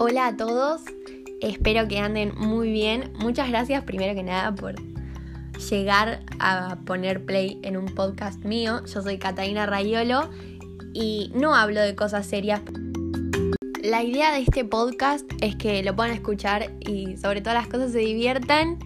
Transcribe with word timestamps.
Hola 0.00 0.28
a 0.28 0.36
todos, 0.36 0.82
espero 1.40 1.88
que 1.88 1.98
anden 1.98 2.32
muy 2.36 2.70
bien. 2.70 3.12
Muchas 3.18 3.48
gracias 3.48 3.82
primero 3.82 4.14
que 4.14 4.22
nada 4.22 4.54
por 4.54 4.76
llegar 5.58 6.20
a 6.38 6.78
poner 6.86 7.26
play 7.26 7.58
en 7.64 7.76
un 7.76 7.86
podcast 7.86 8.44
mío. 8.44 8.80
Yo 8.86 9.02
soy 9.02 9.18
Catalina 9.18 9.66
Rayolo 9.66 10.30
y 10.94 11.32
no 11.34 11.56
hablo 11.56 11.80
de 11.80 11.96
cosas 11.96 12.26
serias. 12.26 12.60
La 13.82 14.04
idea 14.04 14.32
de 14.32 14.42
este 14.42 14.64
podcast 14.64 15.28
es 15.40 15.56
que 15.56 15.82
lo 15.82 15.96
puedan 15.96 16.12
escuchar 16.12 16.70
y 16.78 17.16
sobre 17.16 17.40
todas 17.40 17.58
las 17.58 17.66
cosas 17.66 17.90
se 17.90 17.98
diviertan 17.98 18.78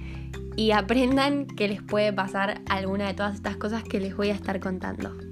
y 0.57 0.71
aprendan 0.71 1.47
que 1.47 1.69
les 1.69 1.83
puede 1.83 2.15
pasar 2.15 2.63
alguna 2.71 3.09
de 3.09 3.13
todas 3.13 3.35
estas 3.35 3.59
cosas 3.59 3.85
que 3.85 4.01
les 4.01 4.17
voy 4.17 4.31
a 4.31 4.35
estar 4.35 4.61
contando. 4.61 5.32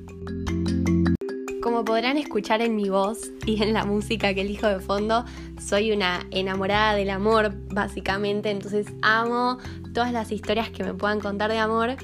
Como 1.62 1.84
podrán 1.84 2.16
escuchar 2.16 2.62
en 2.62 2.74
mi 2.74 2.88
voz 2.88 3.32
y 3.44 3.62
en 3.62 3.74
la 3.74 3.84
música 3.84 4.32
que 4.32 4.40
elijo 4.40 4.66
de 4.66 4.80
fondo, 4.80 5.26
soy 5.60 5.92
una 5.92 6.26
enamorada 6.30 6.94
del 6.94 7.10
amor, 7.10 7.52
básicamente, 7.68 8.50
entonces 8.50 8.86
amo 9.02 9.58
todas 9.92 10.10
las 10.10 10.32
historias 10.32 10.70
que 10.70 10.84
me 10.84 10.94
puedan 10.94 11.20
contar 11.20 11.50
de 11.50 11.58
amor 11.58 11.96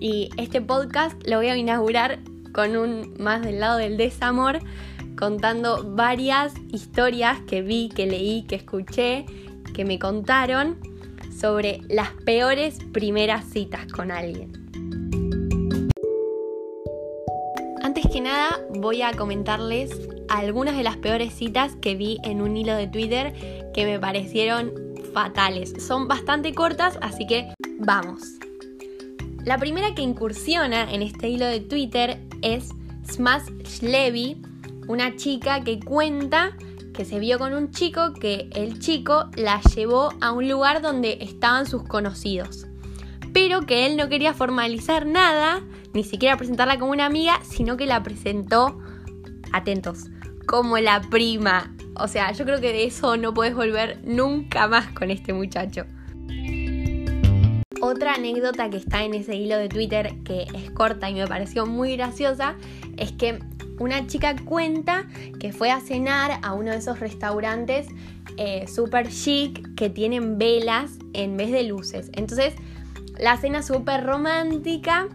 y 0.00 0.30
este 0.36 0.60
podcast 0.60 1.16
lo 1.28 1.36
voy 1.36 1.46
a 1.46 1.56
inaugurar 1.56 2.18
con 2.52 2.76
un 2.76 3.14
más 3.20 3.42
del 3.42 3.60
lado 3.60 3.78
del 3.78 3.96
desamor, 3.96 4.58
contando 5.16 5.94
varias 5.94 6.52
historias 6.72 7.38
que 7.42 7.62
vi, 7.62 7.90
que 7.90 8.06
leí, 8.06 8.42
que 8.42 8.56
escuché, 8.56 9.26
que 9.74 9.84
me 9.84 10.00
contaron 10.00 10.76
sobre 11.30 11.82
las 11.88 12.10
peores 12.24 12.78
primeras 12.92 13.44
citas 13.44 13.86
con 13.86 14.10
alguien. 14.10 14.63
Voy 18.70 19.02
a 19.02 19.12
comentarles 19.12 19.90
algunas 20.28 20.76
de 20.76 20.82
las 20.82 20.96
peores 20.96 21.34
citas 21.34 21.76
que 21.80 21.94
vi 21.94 22.18
en 22.24 22.40
un 22.40 22.56
hilo 22.56 22.74
de 22.74 22.86
Twitter 22.86 23.34
que 23.74 23.84
me 23.84 23.98
parecieron 23.98 24.72
fatales. 25.12 25.74
Son 25.78 26.08
bastante 26.08 26.54
cortas, 26.54 26.98
así 27.00 27.26
que 27.26 27.54
vamos. 27.78 28.22
La 29.44 29.58
primera 29.58 29.94
que 29.94 30.02
incursiona 30.02 30.92
en 30.92 31.02
este 31.02 31.28
hilo 31.28 31.46
de 31.46 31.60
Twitter 31.60 32.20
es 32.42 32.70
Smash 33.06 33.82
Levy, 33.82 34.40
una 34.88 35.16
chica 35.16 35.62
que 35.62 35.80
cuenta 35.80 36.56
que 36.94 37.04
se 37.04 37.18
vio 37.18 37.38
con 37.38 37.52
un 37.52 37.70
chico 37.70 38.14
que 38.14 38.48
el 38.54 38.78
chico 38.78 39.26
la 39.36 39.60
llevó 39.74 40.10
a 40.20 40.32
un 40.32 40.48
lugar 40.48 40.80
donde 40.80 41.18
estaban 41.20 41.66
sus 41.66 41.82
conocidos, 41.82 42.66
pero 43.46 43.66
que 43.66 43.84
él 43.84 43.98
no 43.98 44.08
quería 44.08 44.32
formalizar 44.32 45.04
nada 45.04 45.62
ni 45.92 46.02
siquiera 46.02 46.38
presentarla 46.38 46.78
como 46.78 46.92
una 46.92 47.04
amiga, 47.04 47.40
sino 47.42 47.76
que 47.76 47.84
la 47.84 48.02
presentó, 48.02 48.80
atentos, 49.52 50.06
como 50.46 50.78
la 50.78 51.02
prima. 51.02 51.76
O 51.94 52.08
sea, 52.08 52.32
yo 52.32 52.46
creo 52.46 52.62
que 52.62 52.72
de 52.72 52.84
eso 52.84 53.18
no 53.18 53.34
puedes 53.34 53.54
volver 53.54 54.00
nunca 54.02 54.66
más 54.66 54.86
con 54.92 55.10
este 55.10 55.34
muchacho. 55.34 55.84
Otra 57.82 58.14
anécdota 58.14 58.70
que 58.70 58.78
está 58.78 59.04
en 59.04 59.12
ese 59.12 59.36
hilo 59.36 59.58
de 59.58 59.68
Twitter 59.68 60.14
que 60.24 60.46
es 60.54 60.70
corta 60.70 61.10
y 61.10 61.14
me 61.14 61.26
pareció 61.26 61.66
muy 61.66 61.98
graciosa 61.98 62.54
es 62.96 63.12
que 63.12 63.40
una 63.78 64.06
chica 64.06 64.36
cuenta 64.42 65.04
que 65.38 65.52
fue 65.52 65.70
a 65.70 65.80
cenar 65.80 66.40
a 66.42 66.54
uno 66.54 66.70
de 66.70 66.78
esos 66.78 66.98
restaurantes 66.98 67.88
eh, 68.38 68.66
super 68.68 69.10
chic 69.10 69.74
que 69.74 69.90
tienen 69.90 70.38
velas 70.38 70.92
en 71.12 71.36
vez 71.36 71.52
de 71.52 71.64
luces. 71.64 72.10
Entonces, 72.14 72.54
la 73.18 73.36
cena 73.36 73.62
súper 73.62 74.04
romántica 74.04 75.08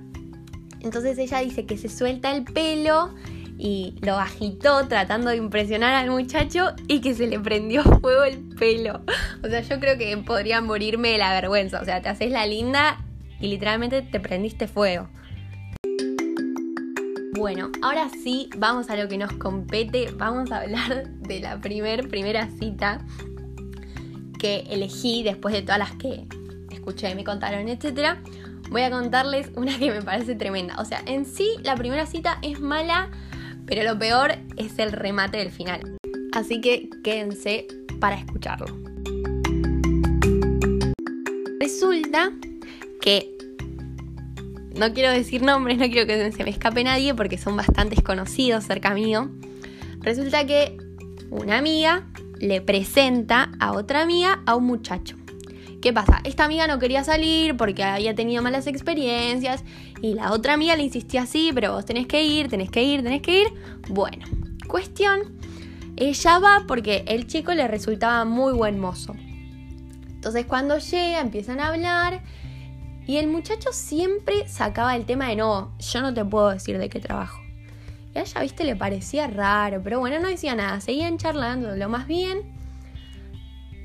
entonces 0.81 1.17
ella 1.17 1.39
dice 1.39 1.65
que 1.65 1.77
se 1.77 1.89
suelta 1.89 2.31
el 2.31 2.43
pelo 2.43 3.13
y 3.57 3.95
lo 4.01 4.15
agitó 4.15 4.87
tratando 4.87 5.29
de 5.29 5.35
impresionar 5.35 5.93
al 5.93 6.09
muchacho 6.09 6.73
y 6.87 7.01
que 7.01 7.13
se 7.13 7.27
le 7.27 7.39
prendió 7.39 7.83
fuego 7.83 8.23
el 8.23 8.39
pelo. 8.55 9.01
O 9.43 9.47
sea, 9.47 9.61
yo 9.61 9.79
creo 9.79 9.97
que 9.97 10.15
podría 10.17 10.61
morirme 10.61 11.09
de 11.09 11.17
la 11.17 11.33
vergüenza. 11.33 11.81
O 11.81 11.85
sea, 11.85 12.01
te 12.01 12.07
haces 12.07 12.31
la 12.31 12.45
linda 12.45 13.03
y 13.41 13.47
literalmente 13.47 14.01
te 14.01 14.19
prendiste 14.19 14.67
fuego. 14.67 15.09
Bueno, 17.35 17.69
ahora 17.81 18.09
sí, 18.23 18.49
vamos 18.57 18.89
a 18.89 18.95
lo 18.95 19.07
que 19.09 19.17
nos 19.17 19.33
compete. 19.33 20.09
Vamos 20.15 20.51
a 20.51 20.61
hablar 20.61 21.07
de 21.09 21.39
la 21.41 21.59
primer, 21.59 22.07
primera 22.07 22.49
cita 22.59 23.05
que 24.39 24.65
elegí 24.69 25.23
después 25.23 25.53
de 25.53 25.61
todas 25.61 25.79
las 25.79 25.91
que 25.95 26.25
me 27.15 27.23
contaron, 27.23 27.67
etcétera 27.67 28.21
voy 28.69 28.81
a 28.83 28.91
contarles 28.91 29.51
una 29.55 29.77
que 29.77 29.91
me 29.91 30.01
parece 30.01 30.35
tremenda. 30.35 30.75
O 30.79 30.85
sea, 30.85 31.01
en 31.05 31.25
sí 31.25 31.49
la 31.63 31.75
primera 31.75 32.05
cita 32.05 32.39
es 32.41 32.59
mala, 32.59 33.09
pero 33.65 33.83
lo 33.83 33.97
peor 33.97 34.35
es 34.57 34.79
el 34.79 34.91
remate 34.91 35.37
del 35.37 35.51
final. 35.51 35.97
Así 36.31 36.61
que 36.61 36.89
quédense 37.03 37.67
para 37.99 38.15
escucharlo. 38.15 38.67
Resulta 41.59 42.31
que 43.01 43.35
no 44.75 44.93
quiero 44.93 45.11
decir 45.11 45.41
nombres, 45.41 45.77
no 45.77 45.89
quiero 45.89 46.07
que 46.07 46.31
se 46.31 46.43
me 46.43 46.49
escape 46.49 46.83
nadie 46.83 47.13
porque 47.13 47.37
son 47.37 47.57
bastante 47.57 48.01
conocidos 48.01 48.63
cerca 48.63 48.93
mío. 48.93 49.29
Resulta 50.01 50.45
que 50.45 50.77
una 51.29 51.57
amiga 51.57 52.07
le 52.39 52.61
presenta 52.61 53.51
a 53.59 53.73
otra 53.73 54.01
amiga 54.01 54.41
a 54.45 54.55
un 54.55 54.65
muchacho. 54.65 55.18
¿Qué 55.81 55.93
pasa? 55.93 56.19
Esta 56.25 56.43
amiga 56.43 56.67
no 56.67 56.77
quería 56.77 57.05
salir 57.05 57.55
porque 57.55 57.83
había 57.83 58.13
tenido 58.13 58.43
malas 58.43 58.67
experiencias 58.67 59.63
y 60.01 60.13
la 60.13 60.33
otra 60.33 60.53
amiga 60.53 60.75
le 60.75 60.83
insistía 60.83 61.21
así, 61.21 61.51
pero 61.53 61.71
vos 61.71 61.85
tenés 61.85 62.05
que 62.05 62.21
ir, 62.23 62.49
tenés 62.49 62.69
que 62.69 62.83
ir, 62.83 63.01
tenés 63.01 63.21
que 63.21 63.43
ir. 63.43 63.47
Bueno, 63.87 64.25
cuestión, 64.67 65.39
ella 65.95 66.39
va 66.39 66.65
porque 66.67 67.05
el 67.07 67.27
chico 67.27 67.53
le 67.53 67.65
resultaba 67.67 68.25
muy 68.25 68.51
buen 68.51 68.77
mozo. 68.77 69.15
Entonces 70.09 70.45
cuando 70.45 70.77
llega 70.79 71.21
empiezan 71.21 71.61
a 71.61 71.69
hablar 71.69 72.23
y 73.07 73.15
el 73.15 73.27
muchacho 73.27 73.69
siempre 73.71 74.49
sacaba 74.49 74.97
el 74.97 75.05
tema 75.05 75.29
de 75.29 75.37
no, 75.37 75.71
yo 75.79 76.01
no 76.01 76.13
te 76.13 76.25
puedo 76.25 76.49
decir 76.49 76.77
de 76.77 76.89
qué 76.89 76.99
trabajo. 76.99 77.39
Y 78.13 78.17
a 78.17 78.23
ella, 78.23 78.41
viste, 78.41 78.65
le 78.65 78.75
parecía 78.75 79.27
raro, 79.27 79.81
pero 79.81 79.99
bueno, 79.99 80.19
no 80.19 80.27
decía 80.27 80.55
nada, 80.55 80.81
seguían 80.81 81.17
charlando 81.17 81.73
lo 81.77 81.87
más 81.87 82.05
bien 82.05 82.59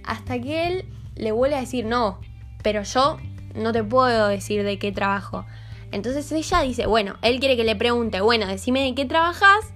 hasta 0.05 0.41
que 0.41 0.67
él 0.67 0.85
le 1.17 1.33
vuelve 1.33 1.57
a 1.57 1.61
decir, 1.61 1.85
no, 1.85 2.21
pero 2.63 2.83
yo 2.83 3.19
no 3.55 3.73
te 3.73 3.85
puedo 3.85 4.29
decir 4.29 4.65
de 4.65 4.79
qué 4.79 4.93
trabajo. 4.93 5.47
Entonces 5.93 6.31
ella 6.33 6.63
dice, 6.63 6.87
bueno, 6.87 7.17
él 7.23 7.39
quiere 7.39 7.57
que 7.57 7.65
le 7.65 7.77
pregunte, 7.77 8.21
bueno, 8.21 8.47
decime 8.47 8.83
de 8.83 8.95
qué 8.95 9.05
trabajas. 9.05 9.73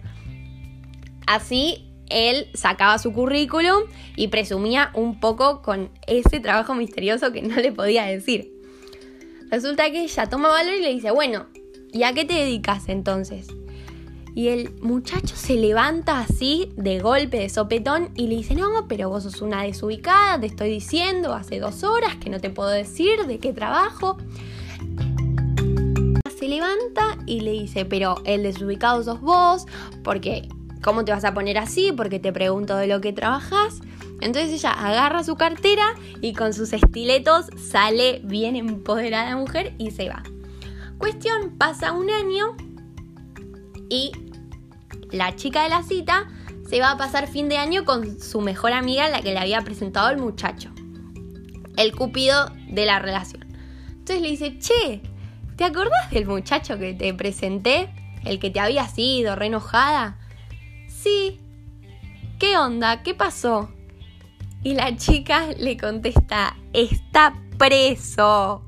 Así 1.26 1.84
él 2.10 2.48
sacaba 2.54 2.98
su 2.98 3.12
currículum 3.12 3.82
y 4.16 4.28
presumía 4.28 4.90
un 4.94 5.20
poco 5.20 5.62
con 5.62 5.90
ese 6.06 6.40
trabajo 6.40 6.74
misterioso 6.74 7.32
que 7.32 7.42
no 7.42 7.56
le 7.56 7.72
podía 7.72 8.04
decir. 8.04 8.52
Resulta 9.50 9.90
que 9.90 10.02
ella 10.02 10.26
toma 10.26 10.48
valor 10.48 10.74
y 10.74 10.82
le 10.82 10.92
dice, 10.92 11.10
bueno, 11.10 11.46
¿y 11.92 12.02
a 12.02 12.12
qué 12.12 12.24
te 12.24 12.34
dedicas 12.34 12.88
entonces? 12.88 13.48
Y 14.38 14.50
el 14.50 14.70
muchacho 14.82 15.34
se 15.34 15.56
levanta 15.56 16.20
así, 16.20 16.72
de 16.76 17.00
golpe, 17.00 17.40
de 17.40 17.48
sopetón, 17.48 18.10
y 18.14 18.28
le 18.28 18.36
dice, 18.36 18.54
no, 18.54 18.86
pero 18.86 19.08
vos 19.08 19.24
sos 19.24 19.42
una 19.42 19.64
desubicada, 19.64 20.38
te 20.38 20.46
estoy 20.46 20.70
diciendo 20.70 21.34
hace 21.34 21.58
dos 21.58 21.82
horas 21.82 22.14
que 22.18 22.30
no 22.30 22.38
te 22.38 22.48
puedo 22.48 22.68
decir 22.68 23.26
de 23.26 23.40
qué 23.40 23.52
trabajo. 23.52 24.16
Se 26.38 26.46
levanta 26.46 27.18
y 27.26 27.40
le 27.40 27.50
dice, 27.50 27.84
pero 27.84 28.14
el 28.24 28.44
desubicado 28.44 29.02
sos 29.02 29.20
vos, 29.20 29.66
porque 30.04 30.48
¿cómo 30.84 31.04
te 31.04 31.10
vas 31.10 31.24
a 31.24 31.34
poner 31.34 31.58
así? 31.58 31.90
Porque 31.90 32.20
te 32.20 32.32
pregunto 32.32 32.76
de 32.76 32.86
lo 32.86 33.00
que 33.00 33.12
trabajas. 33.12 33.80
Entonces 34.20 34.52
ella 34.52 34.70
agarra 34.70 35.24
su 35.24 35.34
cartera 35.34 35.96
y 36.20 36.34
con 36.34 36.54
sus 36.54 36.72
estiletos 36.72 37.46
sale 37.56 38.20
bien 38.22 38.54
empoderada 38.54 39.36
mujer 39.36 39.74
y 39.78 39.90
se 39.90 40.08
va. 40.08 40.22
Cuestión, 40.96 41.58
pasa 41.58 41.90
un 41.90 42.08
año 42.08 42.54
y 43.90 44.12
la 45.10 45.36
chica 45.36 45.62
de 45.62 45.70
la 45.70 45.82
cita 45.82 46.28
se 46.68 46.80
va 46.80 46.92
a 46.92 46.98
pasar 46.98 47.28
fin 47.28 47.48
de 47.48 47.56
año 47.56 47.84
con 47.84 48.20
su 48.20 48.40
mejor 48.40 48.72
amiga, 48.72 49.08
la 49.08 49.22
que 49.22 49.32
le 49.32 49.38
había 49.38 49.62
presentado 49.62 50.10
el 50.10 50.18
muchacho. 50.18 50.70
El 51.76 51.94
cupido 51.94 52.52
de 52.68 52.84
la 52.84 52.98
relación. 52.98 53.46
Entonces 53.88 54.20
le 54.20 54.30
dice, 54.30 54.58
che, 54.58 55.00
¿te 55.56 55.64
acordás 55.64 56.10
del 56.10 56.26
muchacho 56.26 56.78
que 56.78 56.92
te 56.92 57.14
presenté? 57.14 57.88
El 58.24 58.38
que 58.38 58.50
te 58.50 58.60
había 58.60 58.86
sido, 58.86 59.36
re 59.36 59.46
enojada. 59.46 60.18
Sí. 60.88 61.40
¿Qué 62.38 62.56
onda? 62.58 63.02
¿Qué 63.02 63.14
pasó? 63.14 63.70
Y 64.62 64.74
la 64.74 64.96
chica 64.96 65.46
le 65.58 65.76
contesta, 65.76 66.56
está 66.72 67.34
preso. 67.56 68.62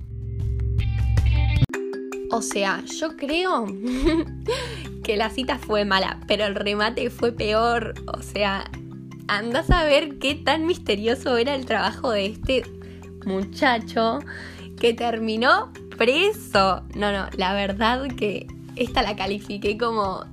O 2.32 2.42
sea, 2.42 2.82
yo 2.98 3.16
creo 3.16 3.66
que 5.02 5.16
la 5.16 5.30
cita 5.30 5.58
fue 5.58 5.84
mala, 5.84 6.20
pero 6.26 6.44
el 6.44 6.54
remate 6.54 7.10
fue 7.10 7.32
peor. 7.32 7.94
O 8.06 8.22
sea, 8.22 8.70
andas 9.28 9.70
a 9.70 9.84
ver 9.84 10.18
qué 10.18 10.34
tan 10.34 10.66
misterioso 10.66 11.36
era 11.36 11.54
el 11.54 11.66
trabajo 11.66 12.10
de 12.10 12.26
este 12.26 12.64
muchacho 13.24 14.20
que 14.78 14.94
terminó 14.94 15.72
preso. 15.96 16.82
No, 16.94 17.12
no, 17.12 17.28
la 17.36 17.54
verdad 17.54 18.08
que 18.16 18.46
esta 18.76 19.02
la 19.02 19.16
califiqué 19.16 19.76
como 19.76 20.24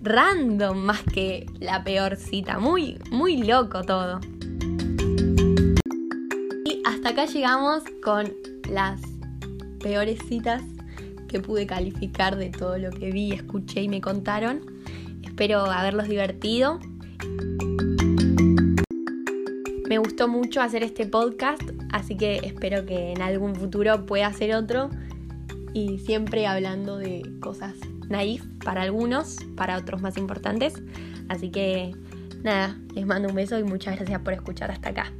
random 0.00 0.78
más 0.78 1.02
que 1.02 1.46
la 1.60 1.84
peor 1.84 2.16
cita. 2.16 2.58
Muy, 2.58 2.98
muy 3.10 3.42
loco 3.42 3.82
todo. 3.82 4.20
Y 6.64 6.82
hasta 6.84 7.10
acá 7.10 7.26
llegamos 7.26 7.82
con 8.02 8.32
las 8.68 9.00
peores 9.80 10.18
citas 10.28 10.62
que 11.32 11.40
pude 11.40 11.66
calificar 11.66 12.36
de 12.36 12.50
todo 12.50 12.76
lo 12.76 12.90
que 12.90 13.10
vi, 13.10 13.32
escuché 13.32 13.82
y 13.82 13.88
me 13.88 14.02
contaron. 14.02 14.60
Espero 15.24 15.64
haberlos 15.64 16.06
divertido. 16.06 16.78
Me 19.88 19.98
gustó 19.98 20.28
mucho 20.28 20.60
hacer 20.60 20.82
este 20.82 21.06
podcast, 21.06 21.62
así 21.90 22.16
que 22.16 22.36
espero 22.44 22.84
que 22.84 23.12
en 23.12 23.22
algún 23.22 23.54
futuro 23.54 24.04
pueda 24.04 24.26
hacer 24.26 24.54
otro 24.54 24.90
y 25.72 25.98
siempre 26.00 26.46
hablando 26.46 26.98
de 26.98 27.22
cosas 27.40 27.74
naif 28.08 28.44
para 28.62 28.82
algunos, 28.82 29.38
para 29.56 29.78
otros 29.78 30.02
más 30.02 30.18
importantes. 30.18 30.74
Así 31.28 31.50
que 31.50 31.94
nada, 32.42 32.78
les 32.94 33.06
mando 33.06 33.30
un 33.30 33.34
beso 33.34 33.58
y 33.58 33.64
muchas 33.64 33.96
gracias 33.96 34.20
por 34.20 34.34
escuchar 34.34 34.70
hasta 34.70 34.90
acá. 34.90 35.12